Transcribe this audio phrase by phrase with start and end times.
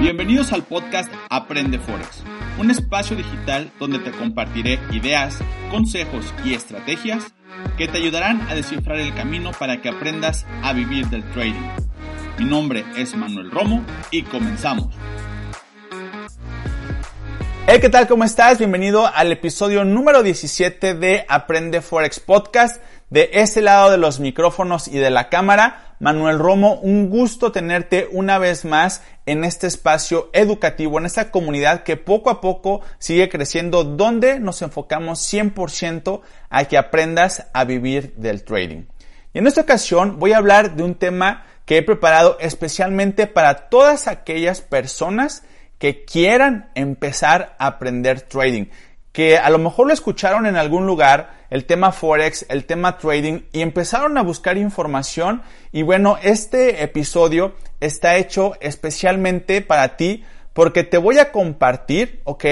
[0.00, 2.24] Bienvenidos al podcast Aprende Forex,
[2.58, 5.36] un espacio digital donde te compartiré ideas,
[5.70, 7.34] consejos y estrategias
[7.76, 11.68] que te ayudarán a descifrar el camino para que aprendas a vivir del trading.
[12.38, 14.94] Mi nombre es Manuel Romo y comenzamos.
[17.66, 18.08] Hey, ¿qué tal?
[18.08, 18.56] ¿Cómo estás?
[18.56, 22.82] Bienvenido al episodio número 17 de Aprende Forex Podcast.
[23.10, 28.08] De este lado de los micrófonos y de la cámara, Manuel Romo, un gusto tenerte
[28.12, 33.28] una vez más en este espacio educativo, en esta comunidad que poco a poco sigue
[33.28, 38.84] creciendo, donde nos enfocamos 100% a que aprendas a vivir del trading.
[39.34, 43.68] Y en esta ocasión voy a hablar de un tema que he preparado especialmente para
[43.68, 45.42] todas aquellas personas
[45.80, 48.66] que quieran empezar a aprender trading,
[49.12, 53.42] que a lo mejor lo escucharon en algún lugar, el tema Forex, el tema trading,
[53.52, 55.42] y empezaron a buscar información.
[55.72, 62.44] Y bueno, este episodio está hecho especialmente para ti porque te voy a compartir, ¿ok?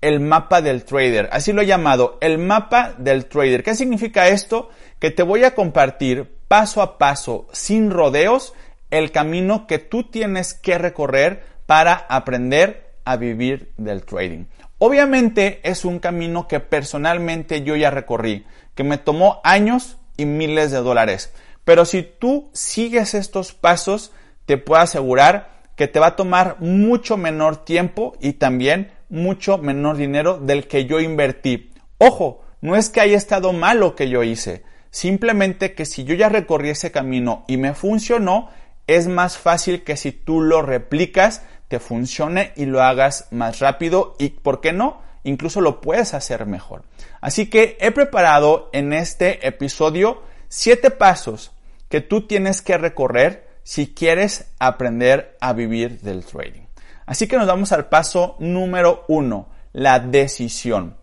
[0.00, 1.28] El mapa del trader.
[1.32, 3.62] Así lo he llamado, el mapa del trader.
[3.62, 4.68] ¿Qué significa esto?
[4.98, 8.52] Que te voy a compartir paso a paso, sin rodeos,
[8.90, 14.44] el camino que tú tienes que recorrer para aprender a vivir del trading.
[14.78, 18.44] Obviamente es un camino que personalmente yo ya recorrí,
[18.74, 21.32] que me tomó años y miles de dólares.
[21.64, 24.12] Pero si tú sigues estos pasos,
[24.46, 29.96] te puedo asegurar que te va a tomar mucho menor tiempo y también mucho menor
[29.96, 31.72] dinero del que yo invertí.
[31.98, 36.14] Ojo, no es que haya estado mal lo que yo hice, simplemente que si yo
[36.14, 38.50] ya recorrí ese camino y me funcionó,
[38.86, 41.42] es más fácil que si tú lo replicas
[41.80, 45.02] funcione y lo hagas más rápido y, ¿por qué no?
[45.22, 46.82] Incluso lo puedes hacer mejor.
[47.20, 51.52] Así que he preparado en este episodio siete pasos
[51.88, 56.66] que tú tienes que recorrer si quieres aprender a vivir del trading.
[57.06, 60.96] Así que nos vamos al paso número uno, la decisión.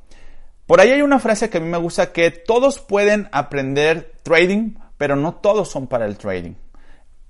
[0.66, 4.76] Por ahí hay una frase que a mí me gusta que todos pueden aprender trading,
[4.98, 6.54] pero no todos son para el trading.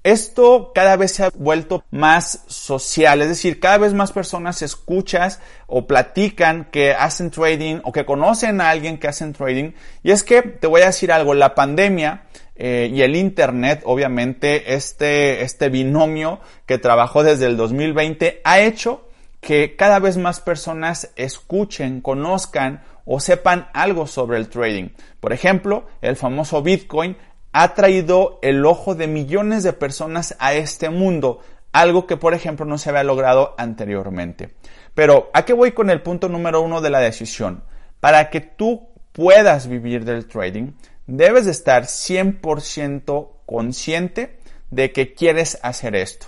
[0.04, 5.40] Esto cada vez se ha vuelto más social, es decir, cada vez más personas escuchas
[5.68, 9.74] o platican que hacen trading o que conocen a alguien que hacen trading.
[10.02, 12.24] Y es que te voy a decir algo, la pandemia
[12.56, 19.08] eh, y el Internet, obviamente, este, este binomio que trabajó desde el 2020 ha hecho
[19.40, 24.90] que cada vez más personas escuchen, conozcan o sepan algo sobre el trading.
[25.20, 27.18] Por ejemplo, el famoso Bitcoin
[27.52, 31.40] ha traído el ojo de millones de personas a este mundo,
[31.72, 34.56] algo que por ejemplo no se había logrado anteriormente.
[34.94, 37.64] Pero, ¿a qué voy con el punto número uno de la decisión?
[38.00, 40.74] Para que tú puedas vivir del trading,
[41.08, 46.28] debes de estar 100% consciente de que quieres hacer esto.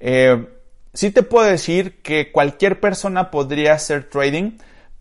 [0.00, 0.48] Eh,
[0.92, 4.58] sí te puedo decir que cualquier persona podría hacer trading,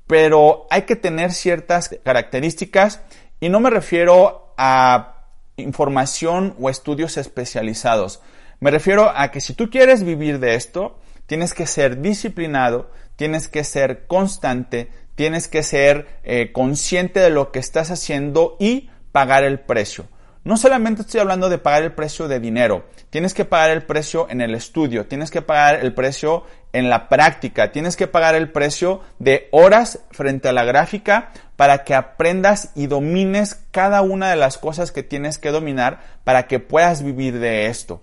[0.08, 3.02] pero hay que tener ciertas características
[3.40, 5.13] y no me refiero a
[5.58, 8.22] información o estudios especializados.
[8.60, 13.48] Me refiero a que si tú quieres vivir de esto, tienes que ser disciplinado, tienes
[13.48, 19.44] que ser constante, tienes que ser eh, consciente de lo que estás haciendo y pagar
[19.44, 20.08] el precio.
[20.44, 24.28] No solamente estoy hablando de pagar el precio de dinero, tienes que pagar el precio
[24.30, 26.44] en el estudio, tienes que pagar el precio
[26.74, 31.84] en la práctica, tienes que pagar el precio de horas frente a la gráfica para
[31.84, 36.60] que aprendas y domines cada una de las cosas que tienes que dominar para que
[36.60, 38.02] puedas vivir de esto.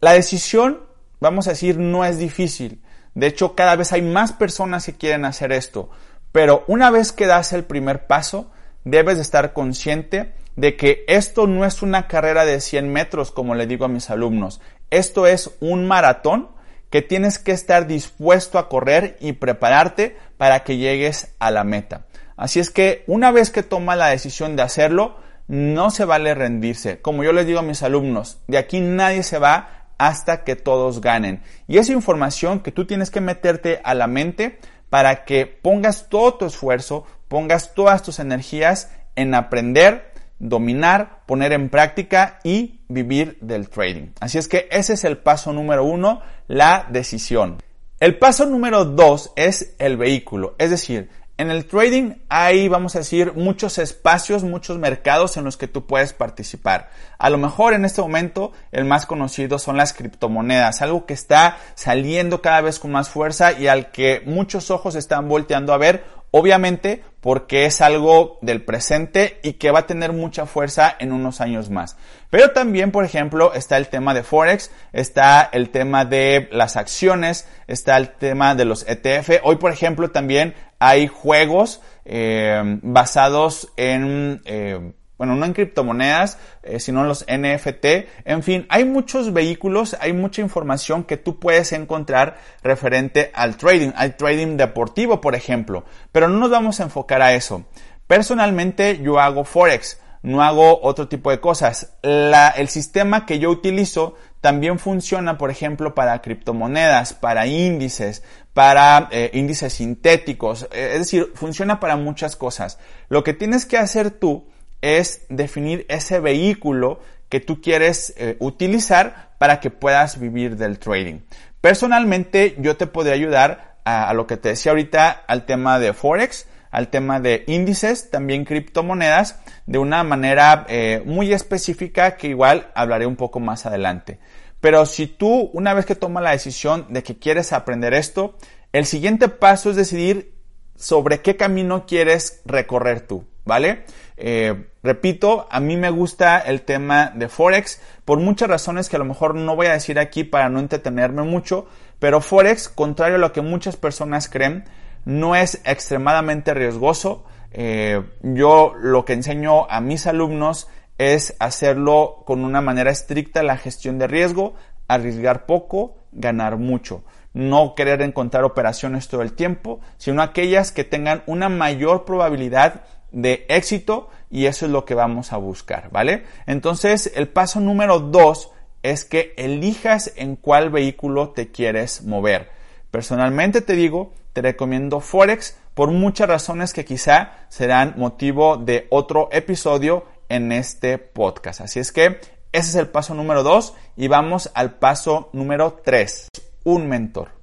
[0.00, 0.80] La decisión,
[1.20, 2.82] vamos a decir, no es difícil.
[3.14, 5.90] De hecho, cada vez hay más personas que quieren hacer esto.
[6.32, 8.50] Pero una vez que das el primer paso,
[8.84, 13.54] debes de estar consciente de que esto no es una carrera de 100 metros, como
[13.54, 14.60] le digo a mis alumnos.
[14.90, 16.48] Esto es un maratón
[16.90, 22.05] que tienes que estar dispuesto a correr y prepararte para que llegues a la meta.
[22.36, 25.16] Así es que una vez que toma la decisión de hacerlo,
[25.48, 27.00] no se vale rendirse.
[27.00, 31.00] Como yo les digo a mis alumnos, de aquí nadie se va hasta que todos
[31.00, 31.42] ganen.
[31.66, 34.58] Y esa información que tú tienes que meterte a la mente
[34.90, 41.68] para que pongas todo tu esfuerzo, pongas todas tus energías en aprender dominar, poner en
[41.68, 44.08] práctica y vivir del trading.
[44.20, 47.58] Así es que ese es el paso número uno, la decisión.
[47.98, 53.00] El paso número dos es el vehículo, es decir, en el trading hay, vamos a
[53.00, 56.88] decir, muchos espacios, muchos mercados en los que tú puedes participar.
[57.18, 61.58] A lo mejor en este momento el más conocido son las criptomonedas, algo que está
[61.74, 66.04] saliendo cada vez con más fuerza y al que muchos ojos están volteando a ver
[66.38, 71.40] Obviamente porque es algo del presente y que va a tener mucha fuerza en unos
[71.40, 71.96] años más.
[72.28, 77.48] Pero también, por ejemplo, está el tema de Forex, está el tema de las acciones,
[77.68, 79.40] está el tema de los ETF.
[79.44, 84.42] Hoy, por ejemplo, también hay juegos eh, basados en...
[84.44, 87.86] Eh, bueno, no en criptomonedas, eh, sino en los NFT.
[88.24, 93.92] En fin, hay muchos vehículos, hay mucha información que tú puedes encontrar referente al trading.
[93.96, 97.64] Hay trading deportivo, por ejemplo, pero no nos vamos a enfocar a eso.
[98.06, 101.94] Personalmente yo hago Forex, no hago otro tipo de cosas.
[102.02, 108.22] el sistema que yo utilizo también funciona, por ejemplo, para criptomonedas, para índices,
[108.52, 112.78] para eh, índices sintéticos, es decir, funciona para muchas cosas.
[113.08, 114.46] Lo que tienes que hacer tú
[114.80, 121.20] es definir ese vehículo que tú quieres eh, utilizar para que puedas vivir del trading.
[121.60, 126.46] Personalmente, yo te podría ayudar a, lo que te decía ahorita, al tema de Forex,
[126.70, 133.06] al tema de índices, también criptomonedas, de una manera eh, muy específica que igual hablaré
[133.06, 134.18] un poco más adelante.
[134.60, 138.36] Pero si tú, una vez que tomas la decisión de que quieres aprender esto,
[138.72, 140.34] el siguiente paso es decidir
[140.74, 143.84] sobre qué camino quieres recorrer tú, ¿vale?
[144.16, 148.98] Eh, repito, a mí me gusta el tema de Forex por muchas razones que a
[148.98, 151.66] lo mejor no voy a decir aquí para no entretenerme mucho,
[151.98, 154.64] pero Forex, contrario a lo que muchas personas creen,
[155.04, 157.24] no es extremadamente riesgoso.
[157.52, 160.68] Eh, yo lo que enseño a mis alumnos
[160.98, 164.54] es hacerlo con una manera estricta la gestión de riesgo,
[164.88, 167.04] arriesgar poco, ganar mucho.
[167.34, 173.46] No querer encontrar operaciones todo el tiempo, sino aquellas que tengan una mayor probabilidad de
[173.48, 176.24] éxito y eso es lo que vamos a buscar, ¿vale?
[176.46, 178.50] Entonces, el paso número dos
[178.82, 182.50] es que elijas en cuál vehículo te quieres mover.
[182.90, 189.28] Personalmente te digo, te recomiendo Forex por muchas razones que quizá serán motivo de otro
[189.32, 191.60] episodio en este podcast.
[191.60, 192.20] Así es que
[192.52, 196.28] ese es el paso número dos y vamos al paso número tres,
[196.64, 197.35] un mentor.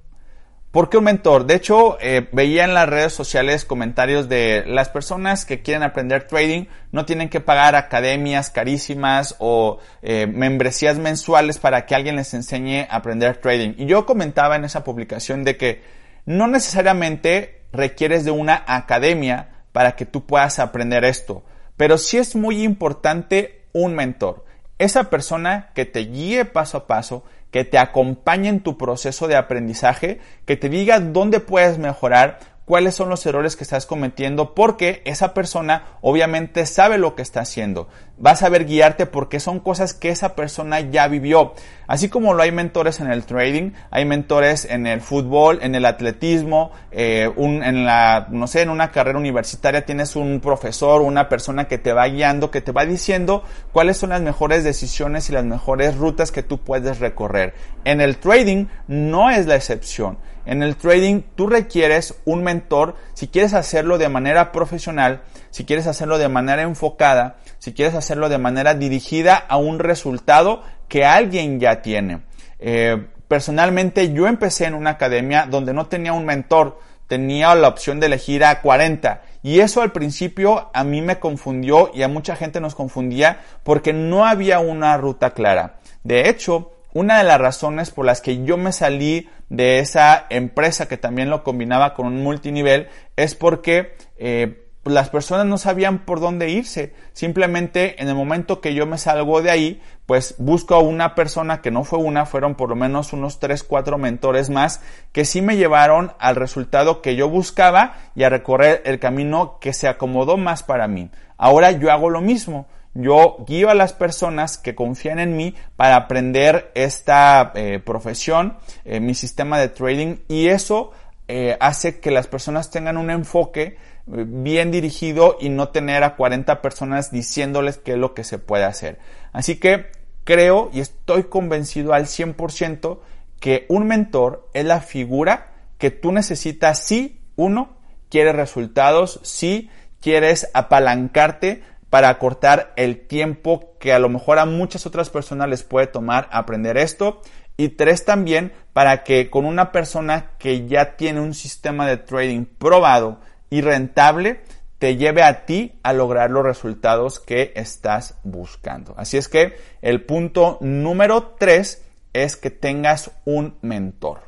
[0.74, 1.46] ¿Por qué un mentor?
[1.46, 6.26] De hecho, eh, veía en las redes sociales comentarios de las personas que quieren aprender
[6.26, 12.34] trading no tienen que pagar academias carísimas o eh, membresías mensuales para que alguien les
[12.34, 13.74] enseñe a aprender trading.
[13.78, 15.82] Y yo comentaba en esa publicación de que
[16.26, 21.44] no necesariamente requieres de una academia para que tú puedas aprender esto,
[21.76, 24.44] pero sí es muy importante un mentor.
[24.78, 27.22] Esa persona que te guíe paso a paso,
[27.54, 32.94] que te acompañe en tu proceso de aprendizaje, que te diga dónde puedes mejorar, cuáles
[32.94, 37.88] son los errores que estás cometiendo, porque esa persona obviamente sabe lo que está haciendo.
[38.24, 41.54] Va a saber guiarte porque son cosas que esa persona ya vivió.
[41.88, 45.84] Así como lo hay mentores en el trading, hay mentores en el fútbol, en el
[45.84, 51.66] atletismo, eh, en la, no sé, en una carrera universitaria tienes un profesor, una persona
[51.66, 55.44] que te va guiando, que te va diciendo cuáles son las mejores decisiones y las
[55.44, 57.54] mejores rutas que tú puedes recorrer.
[57.84, 60.18] En el trading no es la excepción.
[60.46, 65.86] En el trading tú requieres un mentor si quieres hacerlo de manera profesional, si quieres
[65.86, 71.60] hacerlo de manera enfocada, si quieres hacerlo de manera dirigida a un resultado que alguien
[71.60, 72.22] ya tiene.
[72.58, 78.00] Eh, personalmente yo empecé en una academia donde no tenía un mentor, tenía la opción
[78.00, 82.36] de elegir a 40 y eso al principio a mí me confundió y a mucha
[82.36, 85.76] gente nos confundía porque no había una ruta clara.
[86.02, 90.88] De hecho, una de las razones por las que yo me salí de esa empresa
[90.88, 96.20] que también lo combinaba con un multinivel es porque eh, las personas no sabían por
[96.20, 96.94] dónde irse.
[97.12, 101.62] Simplemente en el momento que yo me salgo de ahí, pues busco a una persona
[101.62, 104.82] que no fue una, fueron por lo menos unos 3, 4 mentores más
[105.12, 109.72] que sí me llevaron al resultado que yo buscaba y a recorrer el camino que
[109.72, 111.10] se acomodó más para mí.
[111.38, 112.66] Ahora yo hago lo mismo.
[112.94, 119.00] Yo guío a las personas que confían en mí para aprender esta eh, profesión, eh,
[119.00, 120.92] mi sistema de trading y eso
[121.26, 126.60] eh, hace que las personas tengan un enfoque bien dirigido y no tener a 40
[126.60, 128.98] personas diciéndoles qué es lo que se puede hacer.
[129.32, 129.86] Así que
[130.24, 132.98] creo y estoy convencido al 100%
[133.40, 137.76] que un mentor es la figura que tú necesitas si uno
[138.08, 139.70] quiere resultados, si
[140.00, 141.62] quieres apalancarte
[141.94, 146.28] para acortar el tiempo que a lo mejor a muchas otras personas les puede tomar
[146.32, 147.22] aprender esto.
[147.56, 152.46] Y tres también para que con una persona que ya tiene un sistema de trading
[152.46, 154.40] probado y rentable,
[154.80, 158.94] te lleve a ti a lograr los resultados que estás buscando.
[158.96, 164.22] Así es que el punto número tres es que tengas un mentor.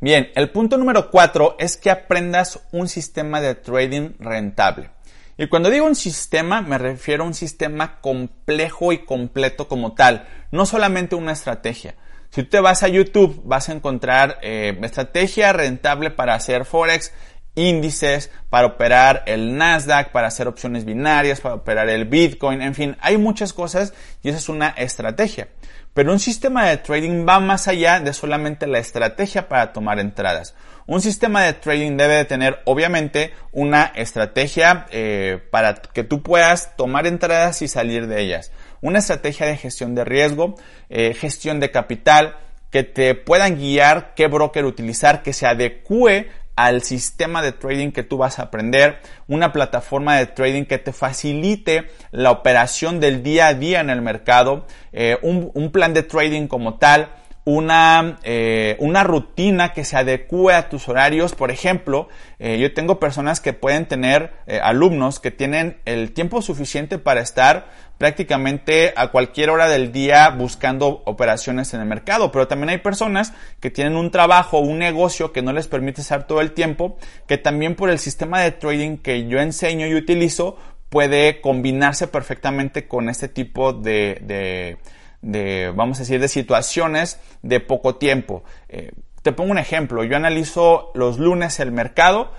[0.00, 4.90] Bien, el punto número cuatro es que aprendas un sistema de trading rentable.
[5.38, 10.26] Y cuando digo un sistema, me refiero a un sistema complejo y completo como tal,
[10.50, 11.94] no solamente una estrategia.
[12.30, 17.12] Si tú te vas a YouTube, vas a encontrar eh, estrategia rentable para hacer Forex,
[17.54, 22.96] índices, para operar el Nasdaq, para hacer opciones binarias, para operar el Bitcoin, en fin,
[23.00, 25.48] hay muchas cosas y esa es una estrategia.
[25.94, 30.56] Pero un sistema de trading va más allá de solamente la estrategia para tomar entradas.
[30.88, 36.76] Un sistema de trading debe de tener obviamente una estrategia eh, para que tú puedas
[36.76, 38.52] tomar entradas y salir de ellas.
[38.80, 40.54] Una estrategia de gestión de riesgo,
[40.88, 42.38] eh, gestión de capital,
[42.70, 48.02] que te puedan guiar qué broker utilizar, que se adecue al sistema de trading que
[48.02, 53.48] tú vas a aprender, una plataforma de trading que te facilite la operación del día
[53.48, 57.10] a día en el mercado, eh, un, un plan de trading como tal,
[57.48, 61.34] una, eh, una rutina que se adecue a tus horarios.
[61.34, 66.42] Por ejemplo, eh, yo tengo personas que pueden tener eh, alumnos que tienen el tiempo
[66.42, 72.48] suficiente para estar prácticamente a cualquier hora del día buscando operaciones en el mercado, pero
[72.48, 76.42] también hay personas que tienen un trabajo, un negocio que no les permite estar todo
[76.42, 80.58] el tiempo, que también por el sistema de trading que yo enseño y utilizo
[80.90, 84.76] puede combinarse perfectamente con este tipo de de,
[85.22, 88.44] vamos a decir, de situaciones de poco tiempo.
[88.68, 92.32] Eh, te pongo un ejemplo, yo analizo los lunes el mercado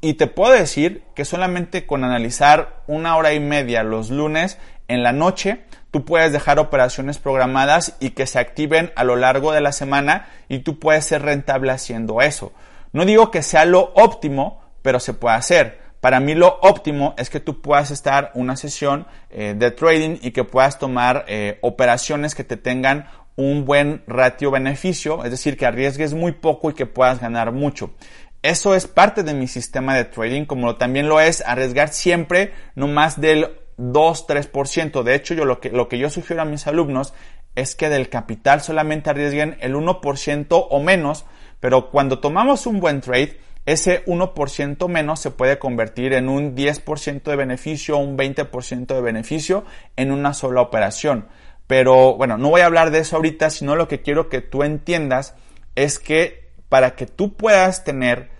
[0.00, 5.02] y te puedo decir que solamente con analizar una hora y media los lunes en
[5.02, 9.60] la noche, tú puedes dejar operaciones programadas y que se activen a lo largo de
[9.60, 12.52] la semana y tú puedes ser rentable haciendo eso.
[12.92, 15.83] No digo que sea lo óptimo, pero se puede hacer.
[16.04, 20.32] Para mí lo óptimo es que tú puedas estar una sesión eh, de trading y
[20.32, 23.06] que puedas tomar eh, operaciones que te tengan
[23.36, 27.94] un buen ratio beneficio, es decir, que arriesgues muy poco y que puedas ganar mucho.
[28.42, 32.86] Eso es parte de mi sistema de trading, como también lo es arriesgar siempre no
[32.86, 35.04] más del 2-3%.
[35.04, 37.14] De hecho, yo lo que, lo que yo sugiero a mis alumnos
[37.54, 41.24] es que del capital solamente arriesguen el 1% o menos,
[41.60, 47.22] pero cuando tomamos un buen trade, ese 1% menos se puede convertir en un 10%
[47.22, 49.64] de beneficio o un 20% de beneficio
[49.96, 51.28] en una sola operación.
[51.66, 54.62] Pero bueno, no voy a hablar de eso ahorita, sino lo que quiero que tú
[54.62, 55.34] entiendas
[55.74, 58.30] es que para que tú puedas tener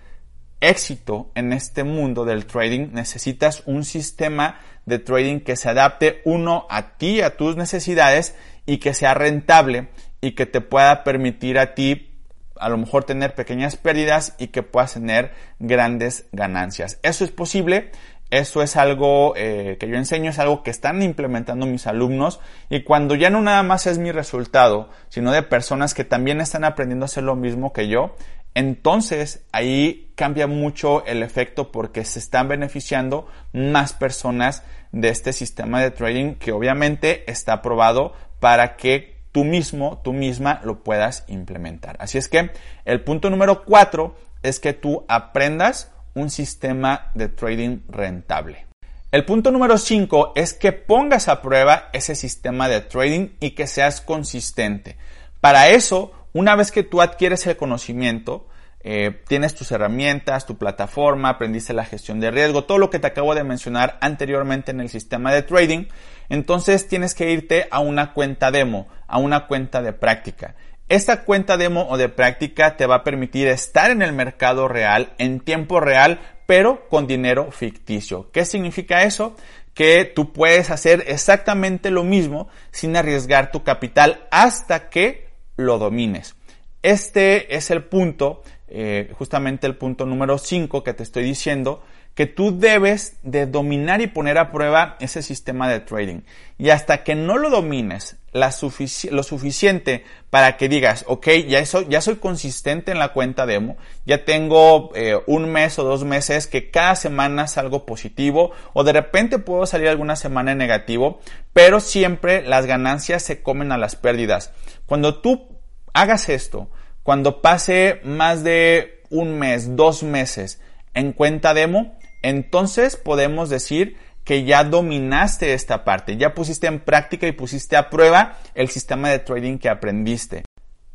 [0.61, 6.66] éxito en este mundo del trading, necesitas un sistema de trading que se adapte uno
[6.69, 8.35] a ti, a tus necesidades
[8.66, 9.88] y que sea rentable
[10.21, 12.13] y que te pueda permitir a ti
[12.58, 16.99] a lo mejor tener pequeñas pérdidas y que puedas tener grandes ganancias.
[17.02, 17.90] Eso es posible,
[18.30, 22.82] eso es algo eh, que yo enseño, es algo que están implementando mis alumnos y
[22.82, 27.04] cuando ya no nada más es mi resultado, sino de personas que también están aprendiendo
[27.04, 28.16] a hacer lo mismo que yo,
[28.54, 35.80] entonces ahí cambia mucho el efecto porque se están beneficiando más personas de este sistema
[35.80, 41.97] de trading que obviamente está aprobado para que tú mismo, tú misma lo puedas implementar.
[41.99, 42.53] Así es que
[42.85, 44.14] el punto número cuatro
[44.45, 48.69] es que tú aprendas un sistema de trading rentable.
[49.11, 53.67] El punto número cinco es que pongas a prueba ese sistema de trading y que
[53.67, 54.97] seas consistente.
[55.41, 58.47] Para eso, una vez que tú adquieres el conocimiento,
[58.87, 63.07] eh, tienes tus herramientas, tu plataforma, aprendiste la gestión de riesgo, todo lo que te
[63.07, 65.87] acabo de mencionar anteriormente en el sistema de trading,
[66.29, 70.55] entonces tienes que irte a una cuenta demo, a una cuenta de práctica.
[70.91, 75.14] Esta cuenta demo o de práctica te va a permitir estar en el mercado real,
[75.17, 78.31] en tiempo real, pero con dinero ficticio.
[78.33, 79.35] ¿Qué significa eso?
[79.73, 86.37] Que tú puedes hacer exactamente lo mismo sin arriesgar tu capital hasta que lo domines.
[86.83, 91.83] Este es el punto eh, justamente el punto número 5 que te estoy diciendo,
[92.14, 96.21] que tú debes de dominar y poner a prueba ese sistema de trading.
[96.59, 102.00] Y hasta que no lo domines lo suficiente para que digas, ok, ya, soy, ya
[102.00, 106.71] soy consistente en la cuenta demo, ya tengo eh, un mes o dos meses que
[106.71, 111.21] cada semana salgo positivo o de repente puedo salir alguna semana en negativo,
[111.52, 114.52] pero siempre las ganancias se comen a las pérdidas.
[114.87, 115.61] Cuando tú
[115.92, 116.68] hagas esto,
[117.04, 120.61] cuando pase más de un mes, dos meses
[120.94, 127.26] en cuenta demo, entonces podemos decir que ya dominaste esta parte, ya pusiste en práctica
[127.26, 130.44] y pusiste a prueba el sistema de trading que aprendiste.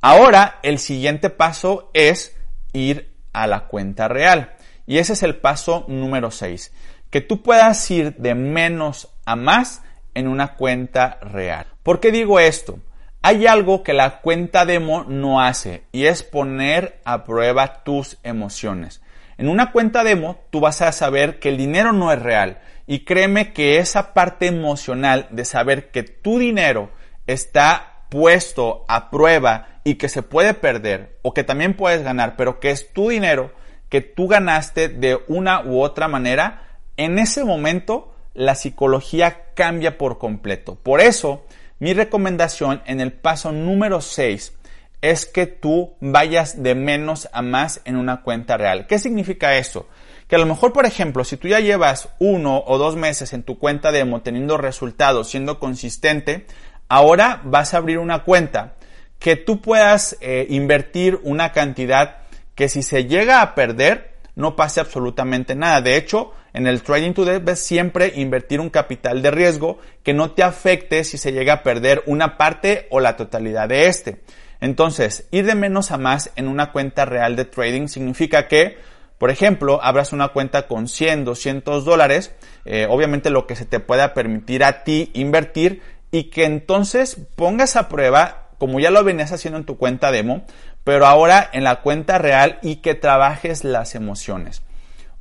[0.02, 2.36] Ahora el siguiente paso es
[2.74, 4.56] ir a la cuenta real.
[4.88, 6.74] Y ese es el paso número 6.
[7.12, 9.84] Que tú puedas ir de menos a más
[10.16, 11.68] en una cuenta real.
[11.84, 12.80] ¿Por qué digo esto?
[13.22, 19.02] Hay algo que la cuenta demo no hace y es poner a prueba tus emociones.
[19.38, 23.06] En una cuenta demo tú vas a saber que el dinero no es real y
[23.06, 26.92] créeme que esa parte emocional de saber que tu dinero
[27.28, 32.60] está puesto a prueba y que se puede perder o que también puedes ganar, pero
[32.60, 33.52] que es tu dinero
[33.90, 40.18] que tú ganaste de una u otra manera, en ese momento la psicología cambia por
[40.18, 40.76] completo.
[40.76, 41.46] Por eso,
[41.80, 44.54] mi recomendación en el paso número 6
[45.02, 48.86] es que tú vayas de menos a más en una cuenta real.
[48.86, 49.88] ¿Qué significa eso?
[50.28, 53.44] Que a lo mejor, por ejemplo, si tú ya llevas uno o dos meses en
[53.44, 56.46] tu cuenta demo teniendo resultados, siendo consistente,
[56.90, 58.76] ahora vas a abrir una cuenta
[59.18, 62.18] que tú puedas eh, invertir una cantidad
[62.56, 65.82] que si se llega a perder, no pase absolutamente nada.
[65.82, 70.32] De hecho, en el Trading to debes siempre invertir un capital de riesgo que no
[70.32, 74.22] te afecte si se llega a perder una parte o la totalidad de este.
[74.62, 78.78] Entonces, ir de menos a más en una cuenta real de trading significa que,
[79.18, 82.34] por ejemplo, abras una cuenta con 100, 200 dólares,
[82.66, 87.76] eh, obviamente lo que se te pueda permitir a ti invertir y que entonces pongas
[87.76, 90.46] a prueba, como ya lo venías haciendo en tu cuenta demo,
[90.84, 94.64] pero ahora en la cuenta real y que trabajes las emociones.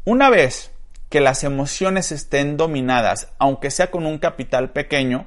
[0.04, 0.72] Una vez
[1.08, 5.26] que las emociones estén dominadas, aunque sea con un capital pequeño,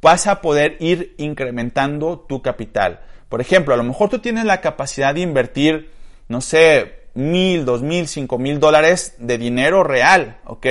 [0.00, 3.00] vas a poder ir incrementando tu capital.
[3.28, 5.90] Por ejemplo, a lo mejor tú tienes la capacidad de invertir,
[6.28, 10.66] no sé, mil, dos mil, cinco mil dólares de dinero real, ¿ok?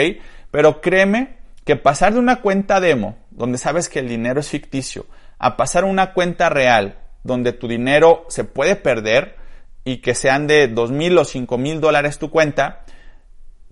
[0.51, 5.06] Pero créeme que pasar de una cuenta demo, donde sabes que el dinero es ficticio,
[5.39, 9.36] a pasar a una cuenta real, donde tu dinero se puede perder
[9.84, 12.80] y que sean de dos mil o cinco mil dólares tu cuenta,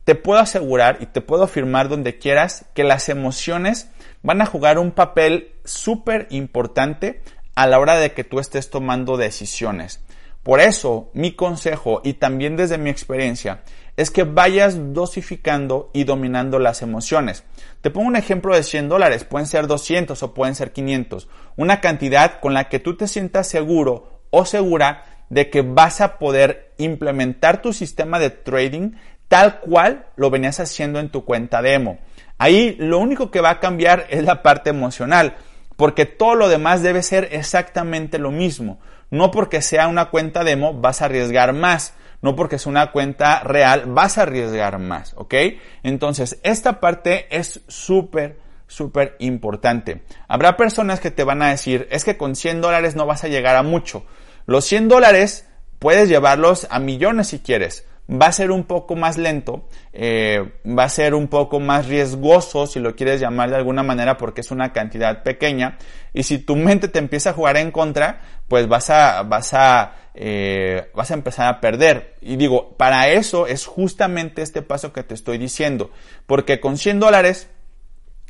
[0.03, 3.89] te puedo asegurar y te puedo afirmar donde quieras que las emociones
[4.21, 7.21] van a jugar un papel súper importante
[7.55, 10.01] a la hora de que tú estés tomando decisiones.
[10.43, 13.63] Por eso, mi consejo y también desde mi experiencia
[13.97, 17.43] es que vayas dosificando y dominando las emociones.
[17.81, 21.27] Te pongo un ejemplo de 100 dólares, pueden ser 200 o pueden ser 500.
[21.57, 26.17] Una cantidad con la que tú te sientas seguro o segura de que vas a
[26.17, 28.93] poder implementar tu sistema de trading
[29.29, 31.99] tal cual lo venías haciendo en tu cuenta demo.
[32.37, 35.37] Ahí lo único que va a cambiar es la parte emocional,
[35.77, 38.79] porque todo lo demás debe ser exactamente lo mismo.
[39.11, 43.41] No porque sea una cuenta demo vas a arriesgar más, no porque sea una cuenta
[43.43, 45.33] real vas a arriesgar más, ¿ok?
[45.83, 50.03] Entonces, esta parte es súper, súper importante.
[50.27, 53.29] Habrá personas que te van a decir, es que con 100 dólares no vas a
[53.29, 54.05] llegar a mucho.
[54.45, 59.17] Los 100 dólares puedes llevarlos a millones si quieres va a ser un poco más
[59.17, 63.83] lento, eh, va a ser un poco más riesgoso, si lo quieres llamar de alguna
[63.83, 65.77] manera, porque es una cantidad pequeña.
[66.13, 69.93] Y si tu mente te empieza a jugar en contra, pues vas a, vas a,
[70.15, 72.15] eh, vas a empezar a perder.
[72.21, 75.91] Y digo, para eso es justamente este paso que te estoy diciendo,
[76.25, 77.49] porque con 100 dólares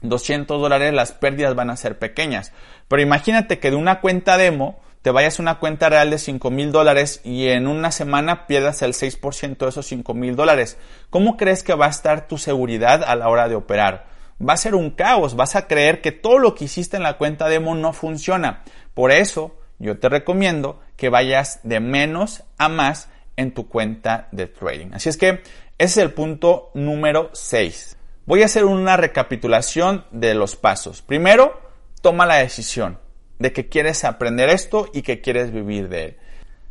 [0.01, 2.53] 200 dólares las pérdidas van a ser pequeñas.
[2.87, 6.51] Pero imagínate que de una cuenta demo te vayas a una cuenta real de 5
[6.51, 10.77] mil dólares y en una semana pierdas el 6% de esos 5 mil dólares.
[11.09, 14.07] ¿Cómo crees que va a estar tu seguridad a la hora de operar?
[14.45, 17.17] Va a ser un caos, vas a creer que todo lo que hiciste en la
[17.17, 18.63] cuenta demo no funciona.
[18.93, 24.47] Por eso yo te recomiendo que vayas de menos a más en tu cuenta de
[24.47, 24.91] trading.
[24.93, 25.43] Así es que ese
[25.77, 27.97] es el punto número 6.
[28.25, 31.01] Voy a hacer una recapitulación de los pasos.
[31.01, 31.61] Primero,
[32.01, 32.99] toma la decisión
[33.39, 36.17] de que quieres aprender esto y que quieres vivir de él.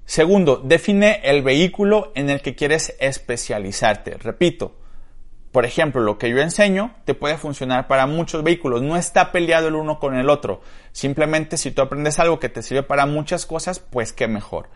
[0.05, 4.17] Segundo, define el vehículo en el que quieres especializarte.
[4.19, 4.77] Repito,
[5.53, 8.83] por ejemplo, lo que yo enseño te puede funcionar para muchos vehículos.
[8.83, 10.61] No está peleado el uno con el otro.
[10.93, 14.69] Simplemente si tú aprendes algo que te sirve para muchas cosas, pues qué mejor.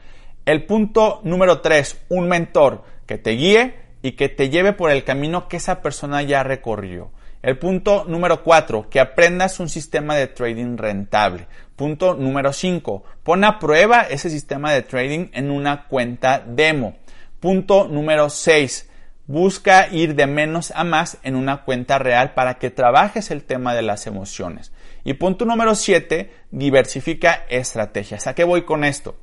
[0.45, 5.05] El punto número tres, un mentor que te guíe y que te lleve por el
[5.05, 7.11] camino que esa persona ya recorrió.
[7.43, 11.49] El punto número 4, que aprendas un sistema de trading rentable.
[11.83, 16.95] Punto número 5, pon a prueba ese sistema de trading en una cuenta demo.
[17.40, 18.88] Punto número 6,
[19.27, 23.75] busca ir de menos a más en una cuenta real para que trabajes el tema
[23.75, 24.71] de las emociones.
[25.03, 28.29] Y punto número 7, diversifica estrategias.
[28.29, 29.16] ¿A qué voy con esto?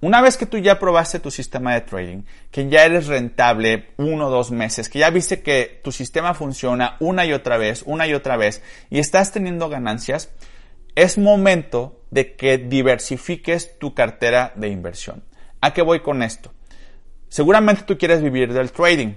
[0.00, 4.28] Una vez que tú ya probaste tu sistema de trading, que ya eres rentable uno
[4.28, 8.06] o dos meses, que ya viste que tu sistema funciona una y otra vez, una
[8.06, 10.30] y otra vez, y estás teniendo ganancias,
[10.96, 15.22] es momento de que diversifiques tu cartera de inversión.
[15.60, 16.52] ¿A qué voy con esto?
[17.28, 19.14] Seguramente tú quieres vivir del trading.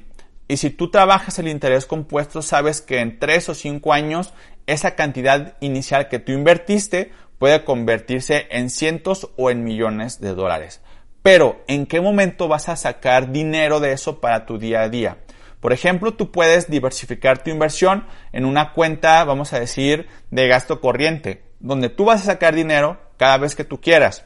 [0.50, 4.34] Y si tú trabajas el interés compuesto, sabes que en tres o cinco años
[4.68, 10.82] esa cantidad inicial que tú invertiste puede convertirse en cientos o en millones de dólares.
[11.24, 15.20] Pero, ¿en qué momento vas a sacar dinero de eso para tu día a día?
[15.62, 20.82] Por ejemplo, tú puedes diversificar tu inversión en una cuenta, vamos a decir, de gasto
[20.82, 24.26] corriente, donde tú vas a sacar dinero cada vez que tú quieras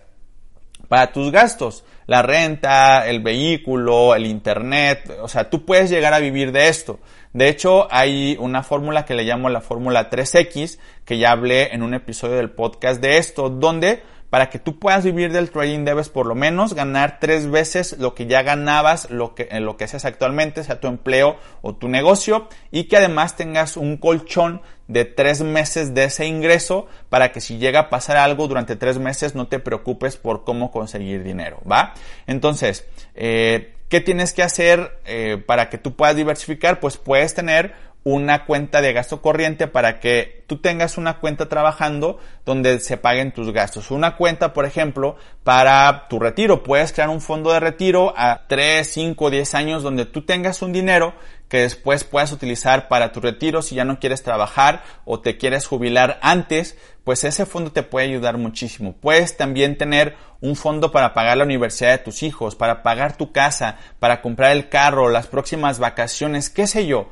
[0.87, 6.19] para tus gastos, la renta, el vehículo, el internet, o sea, tú puedes llegar a
[6.19, 6.99] vivir de esto.
[7.31, 11.81] De hecho, hay una fórmula que le llamo la fórmula 3X, que ya hablé en
[11.81, 16.09] un episodio del podcast de esto, donde para que tú puedas vivir del trading debes
[16.09, 20.05] por lo menos ganar tres veces lo que ya ganabas lo que, lo que haces
[20.05, 25.41] actualmente, sea tu empleo o tu negocio, y que además tengas un colchón de tres
[25.41, 29.49] meses de ese ingreso para que si llega a pasar algo durante tres meses no
[29.49, 31.93] te preocupes por cómo conseguir dinero, ¿va?
[32.25, 36.79] Entonces, eh, ¿qué tienes que hacer eh, para que tú puedas diversificar?
[36.79, 42.19] Pues puedes tener una cuenta de gasto corriente para que tú tengas una cuenta trabajando
[42.45, 43.91] donde se paguen tus gastos.
[43.91, 46.63] Una cuenta, por ejemplo, para tu retiro.
[46.63, 50.73] Puedes crear un fondo de retiro a 3, 5, 10 años donde tú tengas un
[50.73, 51.13] dinero
[51.47, 55.67] que después puedas utilizar para tu retiro si ya no quieres trabajar o te quieres
[55.67, 58.93] jubilar antes, pues ese fondo te puede ayudar muchísimo.
[58.93, 63.31] Puedes también tener un fondo para pagar la universidad de tus hijos, para pagar tu
[63.31, 67.09] casa, para comprar el carro, las próximas vacaciones, qué sé yo.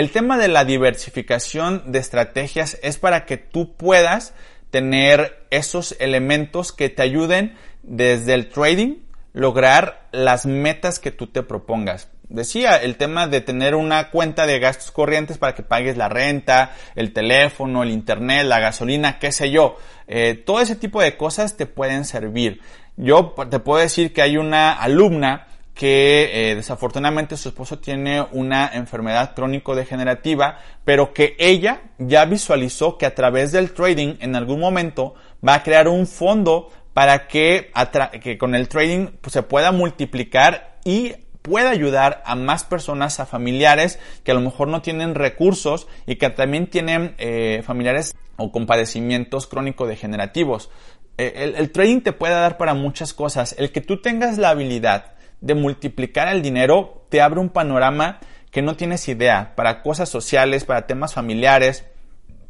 [0.00, 4.32] El tema de la diversificación de estrategias es para que tú puedas
[4.70, 8.94] tener esos elementos que te ayuden desde el trading
[9.34, 12.08] lograr las metas que tú te propongas.
[12.30, 16.74] Decía el tema de tener una cuenta de gastos corrientes para que pagues la renta,
[16.94, 19.76] el teléfono, el internet, la gasolina, qué sé yo.
[20.08, 22.62] Eh, todo ese tipo de cosas te pueden servir.
[22.96, 25.46] Yo te puedo decir que hay una alumna
[25.80, 33.06] que eh, desafortunadamente su esposo tiene una enfermedad crónico-degenerativa, pero que ella ya visualizó que
[33.06, 37.72] a través del trading en algún momento va a crear un fondo para que,
[38.20, 43.24] que con el trading pues, se pueda multiplicar y pueda ayudar a más personas, a
[43.24, 48.52] familiares que a lo mejor no tienen recursos y que también tienen eh, familiares o
[48.52, 50.68] con padecimientos crónico-degenerativos.
[51.16, 53.54] Eh, el, el trading te puede dar para muchas cosas.
[53.58, 58.62] El que tú tengas la habilidad de multiplicar el dinero te abre un panorama que
[58.62, 61.84] no tienes idea para cosas sociales, para temas familiares,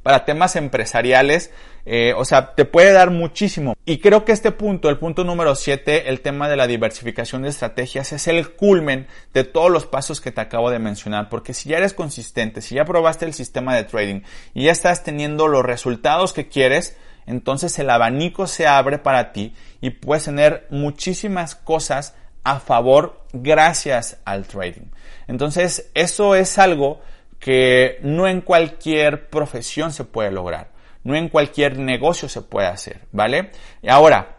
[0.03, 1.53] para temas empresariales,
[1.85, 3.77] eh, o sea, te puede dar muchísimo.
[3.85, 7.51] Y creo que este punto, el punto número 7, el tema de la diversificación de
[7.51, 11.69] estrategias, es el culmen de todos los pasos que te acabo de mencionar, porque si
[11.69, 14.23] ya eres consistente, si ya probaste el sistema de trading
[14.55, 19.55] y ya estás teniendo los resultados que quieres, entonces el abanico se abre para ti
[19.81, 24.91] y puedes tener muchísimas cosas a favor gracias al trading.
[25.27, 27.01] Entonces, eso es algo
[27.39, 30.71] que no en cualquier profesión se puede lograr,
[31.05, 33.51] no en cualquier negocio se puede hacer, ¿vale?
[33.83, 34.37] Y ahora,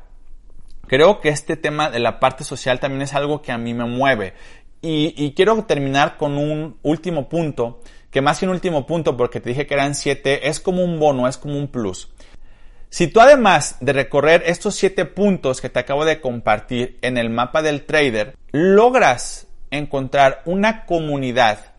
[0.87, 3.85] creo que este tema de la parte social también es algo que a mí me
[3.85, 4.33] mueve.
[4.83, 9.49] Y, quiero terminar con un último punto, que más que un último punto, porque te
[9.49, 12.11] dije que eran siete, es como un bono, es como un plus.
[12.91, 17.29] Si tú además de recorrer estos siete puntos que te acabo de compartir en el
[17.29, 21.73] mapa del trader, logras encontrar una comunidad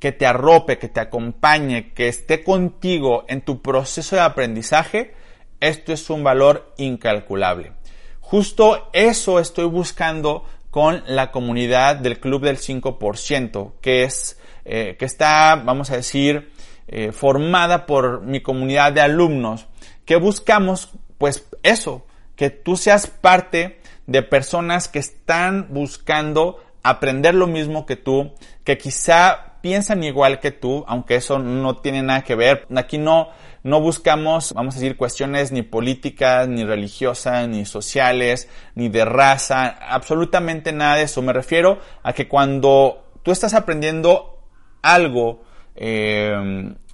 [0.00, 5.14] que te arrope, que te acompañe, que esté contigo en tu proceso de aprendizaje,
[5.60, 7.74] esto es un valor incalculable.
[8.18, 15.04] Justo eso estoy buscando con la comunidad del Club del 5%, que es, eh, que
[15.04, 16.50] está, vamos a decir,
[16.88, 19.68] eh, formada por mi comunidad de alumnos
[20.08, 20.88] ¿Qué buscamos?
[21.18, 27.96] Pues eso, que tú seas parte de personas que están buscando aprender lo mismo que
[27.96, 28.32] tú,
[28.64, 32.66] que quizá piensan igual que tú, aunque eso no tiene nada que ver.
[32.74, 33.28] Aquí no,
[33.62, 39.66] no buscamos, vamos a decir, cuestiones ni políticas, ni religiosas, ni sociales, ni de raza,
[39.66, 41.20] absolutamente nada de eso.
[41.20, 44.38] Me refiero a que cuando tú estás aprendiendo
[44.80, 45.42] algo
[45.76, 46.32] eh,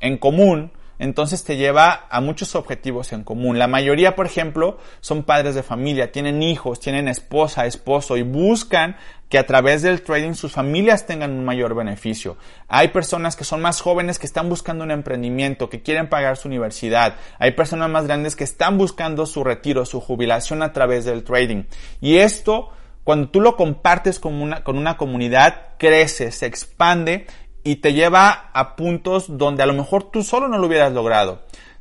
[0.01, 3.59] en común, entonces te lleva a muchos objetivos en común.
[3.59, 8.97] La mayoría, por ejemplo, son padres de familia, tienen hijos, tienen esposa, esposo y buscan
[9.29, 12.37] que a través del trading sus familias tengan un mayor beneficio.
[12.69, 16.49] Hay personas que son más jóvenes que están buscando un emprendimiento, que quieren pagar su
[16.49, 17.17] universidad.
[17.39, 21.65] Hay personas más grandes que están buscando su retiro, su jubilación a través del trading.
[22.01, 22.71] Y esto,
[23.03, 27.27] cuando tú lo compartes con una, con una comunidad, crece, se expande
[27.65, 31.41] y te lleva a puntos donde a lo mejor tú solo no lo hubieras logrado.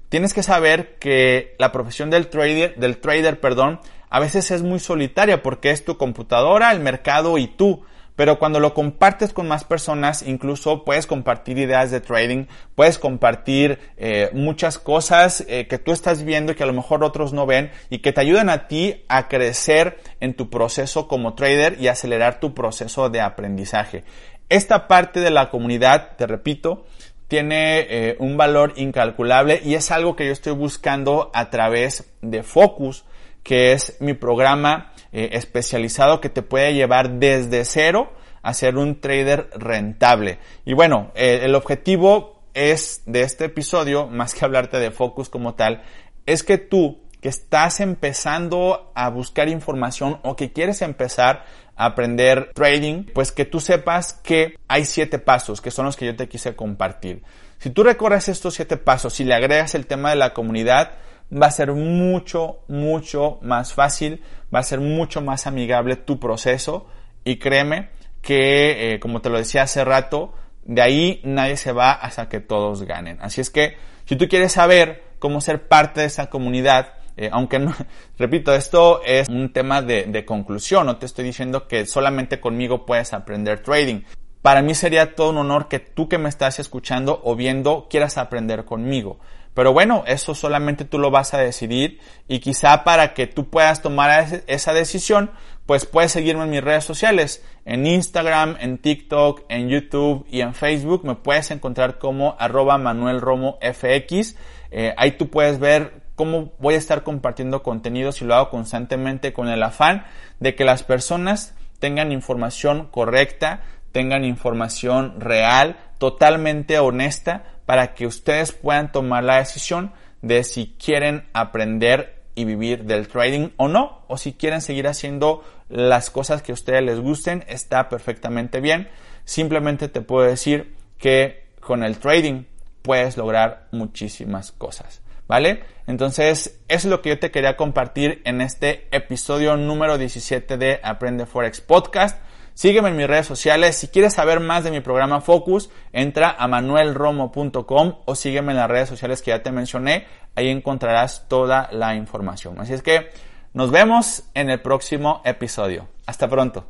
[0.09, 4.79] Tienes que saber que la profesión del trader, del trader, perdón, a veces es muy
[4.79, 7.83] solitaria porque es tu computadora, el mercado y tú.
[8.15, 13.79] Pero cuando lo compartes con más personas, incluso puedes compartir ideas de trading, puedes compartir
[13.97, 17.47] eh, muchas cosas eh, que tú estás viendo y que a lo mejor otros no
[17.47, 21.87] ven y que te ayudan a ti a crecer en tu proceso como trader y
[21.87, 24.03] acelerar tu proceso de aprendizaje.
[24.49, 26.85] Esta parte de la comunidad, te repito,
[27.27, 32.43] tiene eh, un valor incalculable y es algo que yo estoy buscando a través de
[32.43, 33.05] Focus,
[33.41, 38.99] que es mi programa eh, especializado que te puede llevar desde cero a ser un
[38.99, 40.39] trader rentable.
[40.65, 45.55] Y bueno, eh, el objetivo es de este episodio, más que hablarte de Focus como
[45.55, 45.81] tal,
[46.25, 51.45] es que tú que estás empezando a buscar información o que quieres empezar
[51.75, 56.15] aprender trading, pues que tú sepas que hay siete pasos, que son los que yo
[56.15, 57.23] te quise compartir.
[57.59, 60.91] Si tú recorres estos siete pasos y le agregas el tema de la comunidad,
[61.31, 64.21] va a ser mucho, mucho más fácil,
[64.53, 66.87] va a ser mucho más amigable tu proceso
[67.23, 67.89] y créeme
[68.21, 70.33] que, eh, como te lo decía hace rato,
[70.65, 73.17] de ahí nadie se va hasta que todos ganen.
[73.21, 77.59] Así es que, si tú quieres saber cómo ser parte de esa comunidad, eh, aunque
[77.59, 77.73] no,
[78.17, 83.13] repito, esto es un tema de, conclusión, no te estoy diciendo que solamente conmigo puedes
[83.13, 84.01] aprender trading.
[84.41, 88.17] Para mí sería todo un honor que tú que me estás escuchando o viendo quieras
[88.17, 89.19] aprender conmigo.
[89.53, 93.81] Pero bueno, eso solamente tú lo vas a decidir y quizá para que tú puedas
[93.81, 95.31] tomar esa decisión,
[95.65, 100.53] pues puedes seguirme en mis redes sociales, en Instagram, en TikTok, en YouTube y en
[100.53, 101.05] Facebook.
[101.05, 104.35] Me puedes encontrar como arroba Manuel Romo FX.
[104.71, 109.33] Eh, ahí tú puedes ver cómo voy a estar compartiendo contenidos y lo hago constantemente
[109.33, 110.05] con el afán
[110.39, 118.51] de que las personas tengan información correcta, tengan información real, totalmente honesta, para que ustedes
[118.51, 124.17] puedan tomar la decisión de si quieren aprender y vivir del trading o no, o
[124.17, 128.89] si quieren seguir haciendo las cosas que a ustedes les gusten, está perfectamente bien.
[129.25, 132.45] Simplemente te puedo decir que con el trading
[132.81, 135.02] puedes lograr muchísimas cosas.
[135.33, 135.63] ¿Vale?
[135.87, 141.25] Entonces, es lo que yo te quería compartir en este episodio número 17 de Aprende
[141.25, 142.21] Forex Podcast.
[142.53, 143.75] Sígueme en mis redes sociales.
[143.75, 148.69] Si quieres saber más de mi programa Focus, entra a manuelromo.com o sígueme en las
[148.69, 150.05] redes sociales que ya te mencioné.
[150.35, 152.59] Ahí encontrarás toda la información.
[152.59, 153.09] Así es que
[153.53, 155.87] nos vemos en el próximo episodio.
[156.05, 156.69] Hasta pronto.